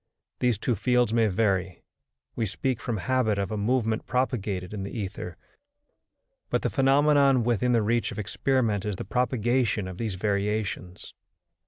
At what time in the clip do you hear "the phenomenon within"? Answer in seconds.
6.63-7.73